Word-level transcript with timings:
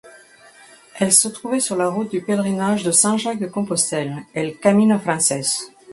Elle 0.99 1.13
se 1.13 1.27
trouvait 1.27 1.59
sur 1.59 1.75
la 1.75 1.87
route 1.87 2.09
du 2.09 2.23
pèlerinage 2.23 2.83
de 2.83 2.89
Saint-Jacques-de-Compostelle, 2.91 4.23
el 4.33 4.57
Camino 4.57 4.97
francés. 4.97 5.45